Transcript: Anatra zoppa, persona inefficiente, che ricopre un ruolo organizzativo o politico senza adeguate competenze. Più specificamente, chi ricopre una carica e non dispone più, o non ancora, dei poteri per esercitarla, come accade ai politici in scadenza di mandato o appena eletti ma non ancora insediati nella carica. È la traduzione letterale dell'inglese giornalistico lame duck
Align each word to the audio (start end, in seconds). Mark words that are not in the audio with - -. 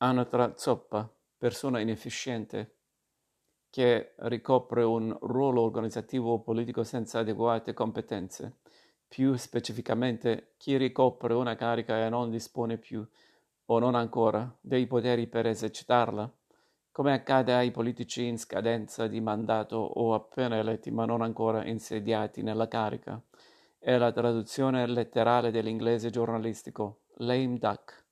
Anatra 0.00 0.54
zoppa, 0.56 1.12
persona 1.36 1.80
inefficiente, 1.80 2.76
che 3.68 4.14
ricopre 4.18 4.84
un 4.84 5.16
ruolo 5.22 5.62
organizzativo 5.62 6.34
o 6.34 6.40
politico 6.40 6.84
senza 6.84 7.18
adeguate 7.18 7.74
competenze. 7.74 8.58
Più 9.08 9.34
specificamente, 9.34 10.54
chi 10.56 10.76
ricopre 10.76 11.34
una 11.34 11.56
carica 11.56 11.98
e 12.04 12.08
non 12.10 12.30
dispone 12.30 12.78
più, 12.78 13.04
o 13.64 13.78
non 13.80 13.96
ancora, 13.96 14.56
dei 14.60 14.86
poteri 14.86 15.26
per 15.26 15.46
esercitarla, 15.46 16.32
come 16.92 17.12
accade 17.12 17.52
ai 17.52 17.72
politici 17.72 18.24
in 18.24 18.38
scadenza 18.38 19.08
di 19.08 19.20
mandato 19.20 19.78
o 19.78 20.14
appena 20.14 20.58
eletti 20.58 20.92
ma 20.92 21.06
non 21.06 21.22
ancora 21.22 21.66
insediati 21.66 22.42
nella 22.42 22.68
carica. 22.68 23.20
È 23.76 23.96
la 23.96 24.12
traduzione 24.12 24.86
letterale 24.86 25.50
dell'inglese 25.50 26.10
giornalistico 26.10 27.00
lame 27.16 27.58
duck 27.58 28.06